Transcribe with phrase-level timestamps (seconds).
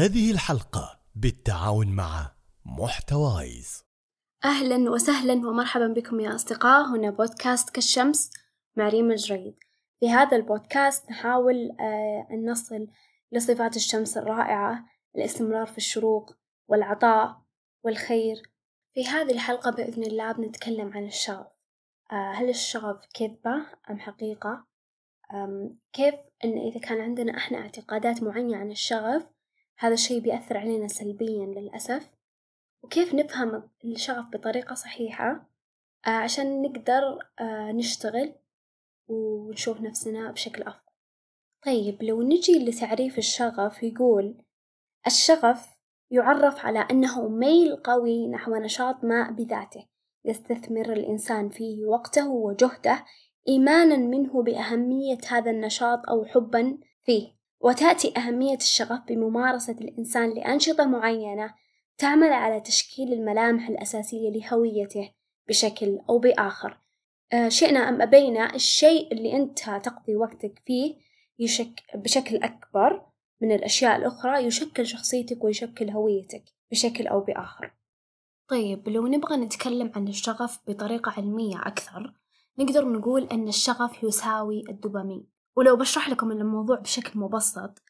[0.00, 2.32] هذه الحلقة بالتعاون مع
[2.64, 3.84] محتوايز.
[4.44, 6.86] أهلا وسهلا ومرحبا بكم يا أصدقاء.
[6.86, 8.30] هنا بودكاست كالشمس
[8.76, 9.58] مع ريم الجريد.
[10.00, 12.88] في هذا البودكاست نحاول آه، أن نصل
[13.32, 14.84] لصفات الشمس الرائعة
[15.16, 16.36] الاستمرار في الشروق
[16.68, 17.42] والعطاء
[17.84, 18.36] والخير.
[18.94, 21.46] في هذه الحلقة بإذن الله بنتكلم عن الشغف.
[22.12, 24.66] آه، هل الشغف كذبة أم حقيقة؟
[25.92, 26.14] كيف
[26.44, 29.26] أن إذا كان عندنا إحنا اعتقادات معينة عن الشغف
[29.80, 32.10] هذا الشي بيأثر علينا سلبيا للأسف.
[32.82, 35.50] وكيف نفهم الشغف بطريقة صحيحة؟
[36.06, 38.34] آه، عشان نقدر آه، نشتغل
[39.08, 40.92] ونشوف نفسنا بشكل أفضل.
[41.66, 44.44] طيب لو نجي لتعريف الشغف يقول
[45.06, 45.68] الشغف
[46.10, 49.86] يعرف على أنه ميل قوي نحو نشاط ما بذاته.
[50.24, 53.04] يستثمر الإنسان فيه وقته وجهده
[53.48, 57.39] إيمانا منه بأهمية هذا النشاط أو حبا فيه.
[57.60, 61.54] وتأتي أهمية الشغف بممارسة الإنسان لأنشطة معينة
[61.98, 65.12] تعمل على تشكيل الملامح الأساسية لهويته
[65.48, 66.80] بشكل أو بآخر.
[67.32, 70.96] آه، شئنا أم أبينا الشيء اللي أنت تقضي وقتك فيه
[71.38, 73.06] يشك بشكل أكبر
[73.40, 77.72] من الأشياء الأخرى يشكل شخصيتك ويشكل هويتك بشكل أو بآخر.
[78.48, 82.14] طيب لو نبغى نتكلم عن الشغف بطريقة علمية أكثر
[82.58, 85.39] نقدر نقول أن الشغف يساوي الدوبامين.
[85.56, 87.82] ولو بشرح لكم الموضوع بشكل مبسط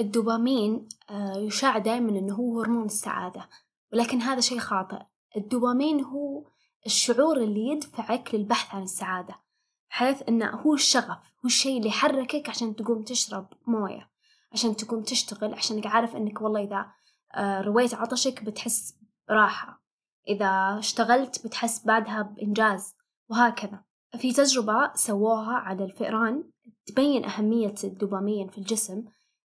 [0.00, 3.48] الدوبامين آه، يشاع دائما أنه هو هرمون السعادة
[3.92, 5.02] ولكن هذا شيء خاطئ.
[5.36, 6.44] الدوبامين هو
[6.86, 9.34] الشعور اللي يدفعك للبحث عن السعادة
[9.88, 14.10] حيث أنه هو الشغف هو الشيء اللي يحركك عشان تقوم تشرب موية
[14.52, 16.86] عشان تقوم تشتغل عشانك عارف أنك والله إذا
[17.34, 18.94] آه، رويت عطشك بتحس
[19.28, 19.82] براحة
[20.28, 22.94] إذا اشتغلت بتحس بعدها بإنجاز
[23.28, 23.87] وهكذا.
[24.16, 26.44] في تجربة سووها على الفئران
[26.86, 29.04] تبين أهمية الدوبامين في الجسم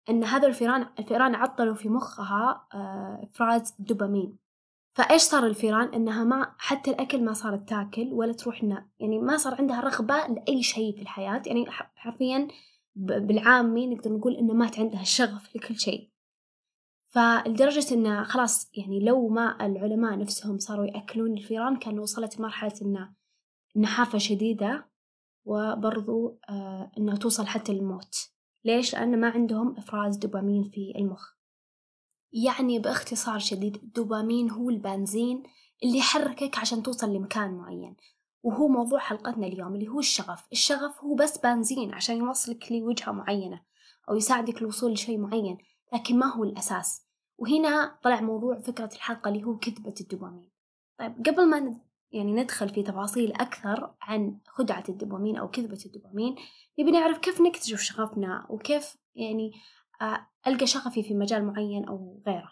[0.09, 4.37] أن هذا الفئران الفئران عطلوا في مخها آه، إفراز الدوبامين.
[4.93, 8.63] فإيش صار الفئران؟ إنها ما حتى الأكل ما صارت تاكل ولا تروح
[8.99, 12.47] يعني ما صار عندها رغبة لأي شيء في الحياة يعني حرفيا
[12.95, 16.09] بالعامي نقدر نقول إنه مات عندها الشغف لكل شيء.
[17.07, 23.16] فلدرجة إنه خلاص يعني لو ما العلماء نفسهم صاروا يأكلون الفئران كان وصلت مرحلة إنه
[23.77, 24.87] نحافة شديدة
[25.45, 28.29] وبرضو آه إنها توصل حتى للموت.
[28.65, 31.31] ليش؟ لأن ما عندهم إفراز دوبامين في المخ.
[32.33, 35.43] يعني باختصار شديد الدوبامين هو البنزين
[35.83, 37.95] اللي يحركك عشان توصل لمكان معين.
[38.43, 40.47] وهو موضوع حلقتنا اليوم اللي هو الشغف.
[40.51, 43.61] الشغف هو بس بنزين عشان يوصلك لوجهة معينة
[44.09, 45.57] أو يساعدك الوصول لشيء معين
[45.93, 47.03] لكن ما هو الأساس.
[47.37, 50.49] وهنا طلع موضوع فكرة الحلقة اللي هو كذبة الدوبامين.
[50.99, 51.79] طيب قبل ما
[52.11, 56.35] يعني ندخل في تفاصيل أكثر عن خدعة الدوبامين أو كذبة الدوبامين
[56.79, 59.51] نبي نعرف كيف نكتشف شغفنا وكيف يعني
[60.01, 62.51] آه، ألقى شغفي في مجال معين أو غيره.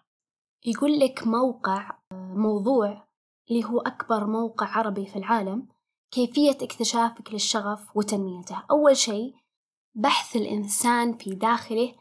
[0.66, 3.08] يقول لك موقع آه، موضوع
[3.52, 5.68] اللي هو أكبر موقع عربي في العالم
[6.12, 8.64] كيفية اكتشافك للشغف وتنميته.
[8.72, 9.36] أول شيء
[9.96, 11.96] بحث الإنسان في داخله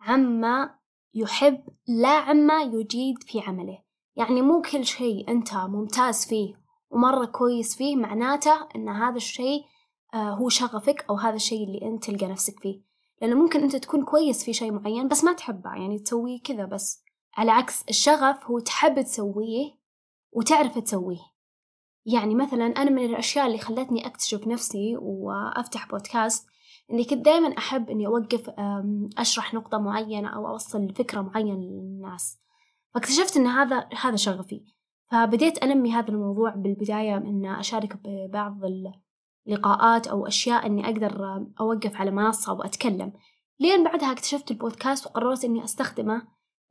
[0.00, 0.78] عما
[1.14, 3.82] يحب لا عما يجيد في عمله.
[4.16, 6.61] يعني مو كل شيء أنت ممتاز فيه
[6.92, 9.64] ومرة كويس فيه معناته أن هذا الشيء
[10.14, 12.82] آه، هو شغفك أو هذا الشيء اللي أنت تلقى نفسك فيه.
[13.22, 17.04] لأنه ممكن أنت تكون كويس في شيء معين بس ما تحبه يعني تسويه كذا بس.
[17.36, 19.72] على عكس الشغف هو تحب تسويه
[20.32, 21.32] وتعرف تسويه.
[22.06, 26.46] يعني مثلا أنا من الأشياء اللي خلتني أكتشف نفسي وأفتح بودكاست
[26.90, 28.50] إني كنت دائما أحب إني أوقف
[29.18, 32.38] أشرح نقطة معينة أو أوصل فكرة معينة للناس.
[32.94, 34.64] فاكتشفت إن هذا هذا شغفي.
[35.12, 38.60] فبديت أنمي هذا الموضوع بالبداية إن أشارك ببعض
[39.46, 43.12] اللقاءات أو أشياء إني أقدر أوقف على منصة وأتكلم.
[43.60, 46.22] لين بعدها اكتشفت البودكاست وقررت إني أستخدمه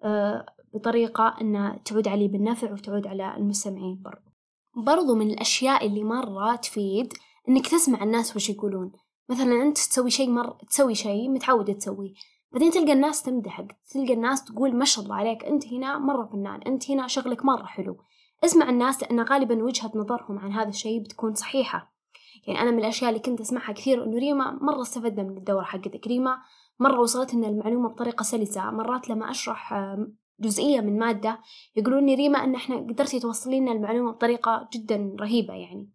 [0.03, 4.31] آه، بطريقة إنها تعود علي بالنفع وتعود على المستمعين برضو.
[4.75, 7.13] برضو من الأشياء اللي مرة تفيد
[7.49, 8.91] إنك تسمع الناس وش يقولون.
[9.29, 12.13] مثلا أنت تسوي شيء مر تسوي شيء متعود تسويه.
[12.51, 16.61] بعدين تلقى الناس تمدحك تلقى الناس تقول ما شاء الله عليك أنت هنا مرة فنان
[16.61, 17.97] أنت هنا شغلك مرة حلو.
[18.43, 21.93] اسمع الناس لأن غالبا وجهة نظرهم عن هذا الشيء بتكون صحيحة.
[22.47, 26.07] يعني أنا من الأشياء اللي كنت أسمعها كثير إنه ريما مرة استفدنا من الدورة حقتك.
[26.07, 26.37] ريما
[26.79, 28.71] مرة وصلتنا المعلومة بطريقة سلسة.
[28.71, 29.73] مرات لما أشرح
[30.39, 31.39] جزئية من مادة
[31.75, 35.89] يقولون لي ريما أن إحنا قدرتي توصلين المعلومة بطريقة جدا رهيبة يعني.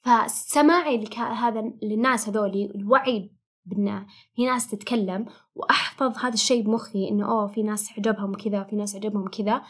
[0.00, 3.32] فسماعي هذا للناس هذولي الوعي
[3.64, 8.76] بأن في ناس تتكلم وأحفظ هذا الشيء بمخي إنه أوه في ناس عجبهم كذا في
[8.76, 9.62] ناس عجبهم كذا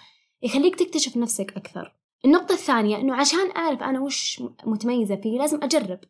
[0.43, 1.98] يخليك تكتشف نفسك أكثر.
[2.25, 6.00] النقطة الثانية إنه عشان أعرف أنا وش متميزة فيه لازم أجرب.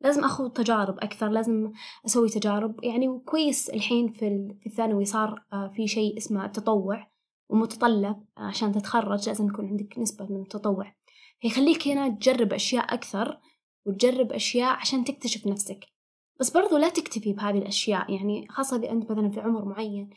[0.00, 1.72] لازم أخوض تجارب أكثر لازم
[2.06, 2.84] أسوي تجارب.
[2.84, 7.10] يعني وكويس الحين في, الثانوي صار آه، في شيء اسمه التطوع
[7.48, 10.94] ومتطلب عشان تتخرج لازم يكون عندك نسبة من التطوع.
[11.40, 13.38] فيخليك هنا تجرب أشياء أكثر
[13.86, 15.84] وتجرب أشياء عشان تكتشف نفسك.
[16.40, 18.12] بس برضو لا تكتفي بهذه الأشياء.
[18.12, 20.10] يعني خاصة إذا أنت مثلا في عمر معين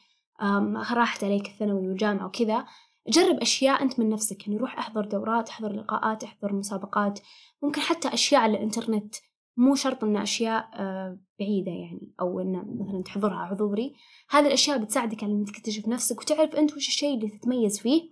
[0.92, 2.66] راحت عليك الثانوي والجامعة وكذا
[3.08, 7.20] جرب أشياء أنت من نفسك يعني روح احضر دورات احضر لقاءات احضر مسابقات
[7.62, 9.16] ممكن حتى أشياء على الإنترنت
[9.60, 13.96] مو شرط إن أشياء آه، بعيدة يعني أو إن مثلا تحضرها حضوري.
[14.30, 18.12] هذه الأشياء بتساعدك على إنك تكتشف نفسك وتعرف أنت وش الشيء اللي تتميز فيه.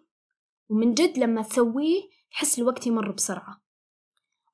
[0.70, 2.02] ومن جد لما تسويه
[2.32, 3.62] تحس الوقت يمر بسرعة.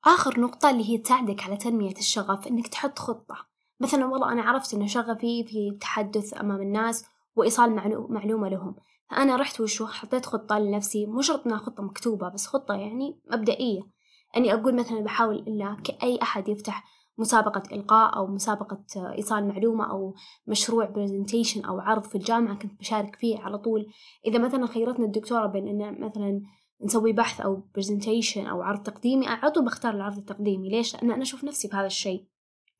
[0.04, 3.36] آخر نقطة اللي هي تساعدك على تنمية الشغف إنك تحط خطة.
[3.80, 7.04] مثلا والله أنا عرفت إن شغفي في التحدث أمام الناس
[7.36, 7.74] وإيصال
[8.08, 8.76] معلومة لهم.
[9.10, 13.80] فأنا رحت وشو حطيت خطة لنفسي مو شرط إنها خطة مكتوبة بس خطة يعني مبدئية.
[14.36, 16.84] أني أقول مثلا بحاول إلا كأي أحد يفتح
[17.18, 20.14] مسابقة إلقاء أو مسابقة إيصال معلومة أو
[20.46, 23.86] مشروع برزنتيشن أو عرض في الجامعة كنت بشارك فيه على طول.
[24.26, 26.42] إذا مثلا خيرتنا الدكتورة بين إن مثلا
[26.84, 30.68] نسوي بحث أو برزنتيشن أو عرض تقديمي على طول بختار العرض التقديمي.
[30.68, 32.26] ليش؟ لأن أنا أشوف نفسي بهذا الشيء.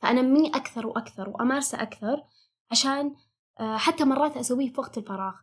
[0.03, 2.23] فأنميه أكثر وأكثر وأمارسه أكثر
[2.70, 3.15] عشان
[3.61, 5.35] آه، حتى مرات أسويه في وقت الفراغ.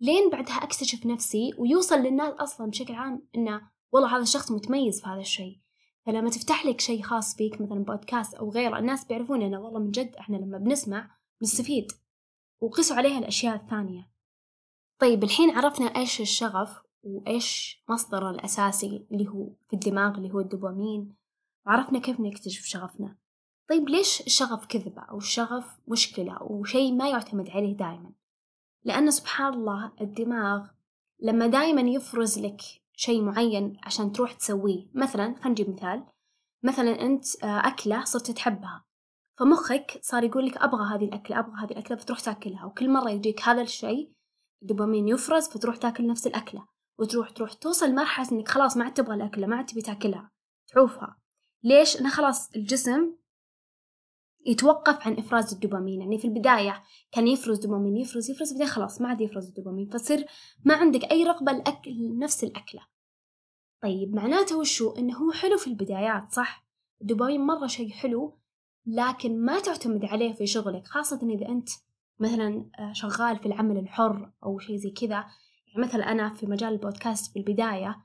[0.00, 5.08] لين بعدها أكتشف نفسي ويوصل للناس أصلا بشكل عام إنه والله هذا الشخص متميز في
[5.08, 5.60] هذا الشيء.
[6.06, 9.90] فلما تفتح لك شيء خاص فيك مثلا بودكاست أو غيره الناس بيعرفون إنه والله من
[9.90, 11.10] جد إحنا لما بنسمع
[11.42, 11.92] نستفيد
[12.60, 14.10] وقسوا عليها الأشياء الثانية.
[15.00, 21.14] طيب الحين عرفنا إيش الشغف وإيش مصدره الأساسي اللي هو في الدماغ اللي هو الدوبامين
[21.66, 23.16] وعرفنا كيف نكتشف شغفنا.
[23.68, 28.12] طيب ليش الشغف كذبة أو الشغف مشكلة أو شيء ما يعتمد عليه دائما
[28.86, 30.66] لأن سبحان الله الدماغ
[31.20, 32.60] لما دائما يفرز لك
[32.96, 36.04] شيء معين عشان تروح تسويه مثلا خلينا نجيب مثال
[36.62, 38.84] مثلا أنت آه، أكلة صرت تحبها
[39.38, 43.42] فمخك صار يقول لك أبغى هذه الأكلة أبغى هذه الأكلة فتروح تاكلها وكل مرة يجيك
[43.42, 44.12] هذا الشيء
[44.62, 46.66] الدوبامين يفرز فتروح تاكل نفس الأكلة
[46.98, 50.30] وتروح تروح توصل مرحلة إنك خلاص ما عاد تبغى الأكلة ما عاد تبي تاكلها
[50.66, 51.16] تعوفها
[51.64, 53.12] ليش؟ أنا خلاص الجسم
[54.46, 56.00] يتوقف عن إفراز الدوبامين.
[56.00, 56.82] يعني في البداية
[57.12, 59.88] كان يفرز دوبامين يفرز يفرز بعدين خلاص ما عاد يفرز الدوبامين.
[59.88, 60.26] فتصير
[60.64, 62.80] ما عندك أي رغبة لأكل نفس الأكلة.
[63.82, 66.66] طيب معناته وشو؟ إنه هو حلو في البدايات صح؟
[67.02, 68.38] الدوبامين مرة شيء حلو
[68.86, 70.86] لكن ما تعتمد عليه في شغلك.
[70.86, 71.68] خاصة إذا أنت
[72.20, 75.24] مثلا آه، شغال في العمل الحر أو شيء زي كذا.
[75.66, 77.96] يعني مثلا أنا في مجال البودكاست في البداية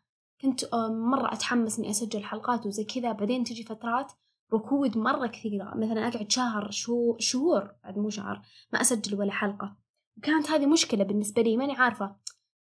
[0.41, 3.11] كنت آه، مرة أتحمس إني أسجل حلقات وزي كذا.
[3.11, 4.11] بعدين تجي فترات
[4.53, 5.73] ركود مرة كثيرة.
[5.75, 8.41] مثلا أقعد شهر شهور شهور بعد مو شهر
[8.73, 9.77] ما أسجل ولا حلقة.
[10.17, 12.15] وكانت هذه مشكلة بالنسبة لي ماني عارفة.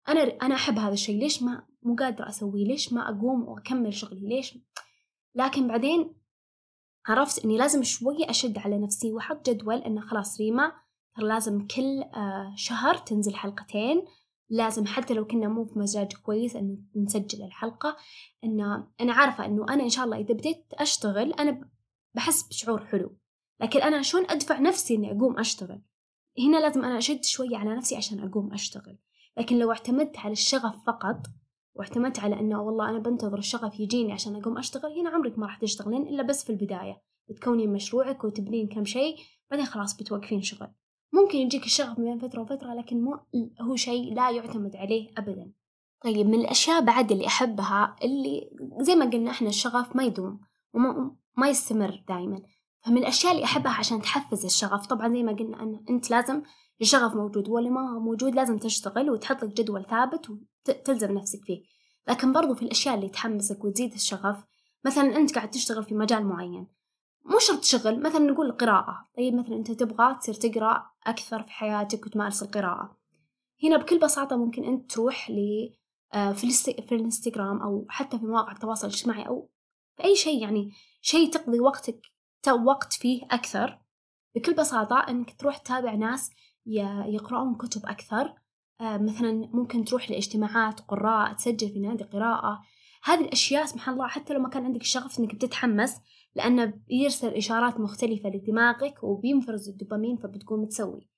[0.07, 1.19] أنا أنا أحب هذا الشيء.
[1.19, 4.57] ليش ما مو قادرة أسويه؟ ليش ما أقوم وأكمل شغلي؟ ليش؟
[5.35, 6.15] لكن بعدين
[7.07, 10.71] عرفت إني لازم شوية أشد على نفسي وأحط جدول إنه خلاص ريما
[11.15, 14.05] ترى لازم كل آه، شهر تنزل حلقتين.
[14.51, 17.97] لازم حتى لو كنا مو في مزاج كويس إن نسجل الحلقة
[18.43, 21.69] إن أنا عارفة إنه أنا إن شاء الله إذا بديت أشتغل أنا
[22.13, 23.17] بحس بشعور حلو
[23.61, 25.81] لكن أنا شلون أدفع نفسي إني أقوم أشتغل؟
[26.39, 28.97] هنا لازم أنا أشد شوية على نفسي عشان أقوم أشتغل
[29.37, 31.27] لكن لو اعتمدت على الشغف فقط
[31.75, 35.57] واعتمدت على إنه والله أنا بنتظر الشغف يجيني عشان أقوم أشتغل هنا عمرك ما راح
[35.57, 39.15] تشتغلين إلا بس في البداية بتكونين مشروعك وتبنين كم شيء
[39.51, 40.67] بعدين خلاص بتوقفين شغل.
[41.13, 43.19] ممكن يجيك الشغف بين فترة وفترة لكن مو
[43.61, 45.51] هو شيء لا يعتمد عليه أبدا.
[46.03, 50.39] طيب من الأشياء بعد اللي أحبها اللي زي ما قلنا إحنا الشغف ما يدوم
[50.73, 52.41] وما ما يستمر دائما
[52.85, 56.41] فمن الأشياء اللي أحبها عشان تحفز الشغف طبعا زي ما قلنا أن أنت لازم
[56.81, 61.63] الشغف موجود واللي ما موجود لازم تشتغل وتحط لك جدول ثابت وتلزم نفسك فيه.
[62.07, 64.43] لكن برضو في الأشياء اللي تحمسك وتزيد الشغف
[64.85, 66.67] مثلا أنت قاعد تشتغل في مجال معين
[67.25, 72.05] مو شرط شغل مثلا نقول القراءة طيب مثلا أنت تبغى تصير تقرأ أكثر في حياتك
[72.05, 72.97] وتمارس القراءة.
[73.63, 75.69] هنا بكل بساطة ممكن أنت تروح ل
[76.13, 79.49] آه، في, الإنستغرام أو حتى في مواقع التواصل الاجتماعي أو
[79.97, 82.01] في أي شيء يعني شيء تقضي وقتك
[82.65, 83.79] وقت فيه أكثر.
[84.35, 86.31] بكل بساطة أنك تروح تتابع ناس
[87.05, 88.33] يقرؤون كتب أكثر.
[88.81, 92.61] آه، مثلا ممكن تروح لاجتماعات قراء تسجل في نادي قراءة.
[93.03, 95.97] هذه الأشياء سبحان الله حتى لو ما كان عندك الشغف إنك بتتحمس
[96.35, 101.09] لأنه بيرسل إشارات مختلفة لدماغك وبينفرز الدوبامين فبتقوم تسوي.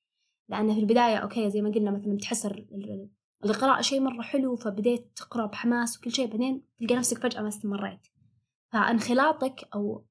[0.50, 2.48] لأنه في البداية أوكي زي ما قلنا مثلا بتحس
[3.46, 8.08] القراءة شيء مرة حلو فبديت تقرأ بحماس وكل شيء بعدين تلقى نفسك فجأة ما استمريت.
[8.70, 10.06] فانخلاطك أو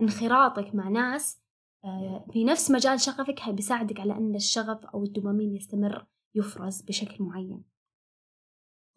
[0.00, 1.42] انخراطك مع ناس
[1.84, 7.64] آه، في نفس مجال شغفك بيساعدك على أن الشغف أو الدوبامين يستمر يفرز بشكل معين.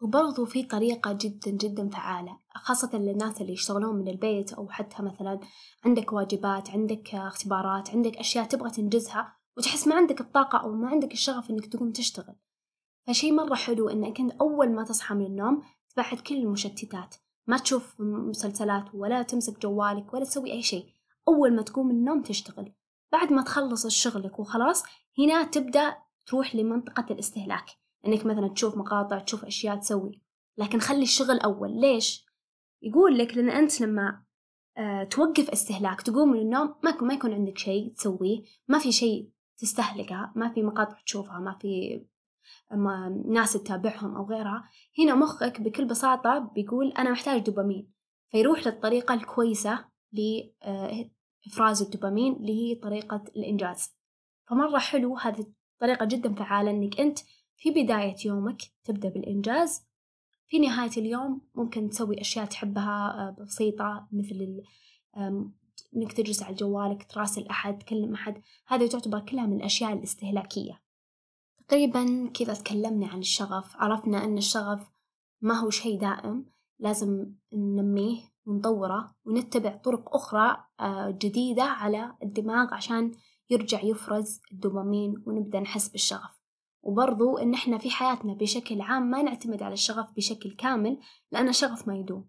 [0.00, 5.40] وبرضو في طريقة جدا جدا فعالة خاصة للناس اللي يشتغلون من البيت أو حتى مثلا
[5.84, 11.12] عندك واجبات عندك اختبارات عندك أشياء تبغى تنجزها وتحس ما عندك الطاقة أو ما عندك
[11.12, 12.34] الشغف إنك تقوم تشتغل.
[13.06, 15.62] فشي مرة حلو إنك أنت أول ما تصحى من النوم
[15.94, 17.14] تبعد كل المشتتات
[17.46, 20.86] ما تشوف مسلسلات ولا تمسك جوالك ولا تسوي أي شيء
[21.28, 22.72] أول ما تقوم من النوم تشتغل.
[23.12, 24.82] بعد ما تخلص شغلك وخلاص
[25.18, 27.85] هنا تبدأ تروح لمنطقة الاستهلاك.
[28.06, 30.22] إنك مثلا تشوف مقاطع تشوف أشياء تسوي.
[30.58, 31.80] لكن خلي الشغل أول.
[31.80, 32.26] ليش؟
[32.82, 34.22] يقول لك لأن أنت لما
[34.78, 38.42] أه توقف استهلاك تقوم من النوم ما ما يكون عندك شيء تسويه.
[38.68, 42.02] ما في شيء تستهلكها ما في مقاطع تشوفها ما في
[43.28, 44.64] ناس تتابعهم أو غيرها.
[44.98, 47.92] هنا مخك بكل بساطة بيقول أنا محتاج دوبامين.
[48.30, 53.96] فيروح للطريقة الكويسة لإفراز الدوبامين اللي هي طريقة الإنجاز.
[54.50, 55.46] فمرة حلو هذه
[55.80, 57.18] طريقة جدا فعالة إنك أنت
[57.56, 59.86] في بداية يومك تبدأ بالإنجاز
[60.48, 64.62] في نهاية اليوم ممكن تسوي أشياء تحبها بسيطة مثل
[65.96, 70.82] إنك تجلس على جوالك تراسل أحد تكلم أحد هذه تعتبر كلها من الأشياء الاستهلاكية.
[71.68, 74.90] تقريبا كذا تكلمنا عن الشغف عرفنا أن الشغف
[75.40, 76.46] ما هو شيء دائم
[76.78, 80.64] لازم ننميه ونطوره ونتبع طرق أخرى
[81.12, 83.12] جديدة على الدماغ عشان
[83.50, 86.45] يرجع يفرز الدوبامين ونبدأ نحس بالشغف.
[86.86, 90.98] وبرضو إن إحنا في حياتنا بشكل عام ما نعتمد على الشغف بشكل كامل
[91.32, 92.28] لأن الشغف ما يدوم.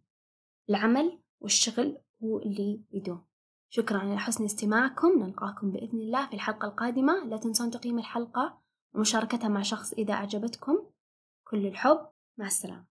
[0.69, 3.25] العمل والشغل هو اللي يدوم.
[3.69, 5.23] شكرا على حسن استماعكم.
[5.23, 7.25] نلقاكم بإذن الله في الحلقة القادمة.
[7.25, 8.61] لا تنسون تقييم الحلقة
[8.95, 10.77] ومشاركتها مع شخص إذا أعجبتكم.
[11.47, 12.07] كل الحب.
[12.37, 12.85] مع السلامة.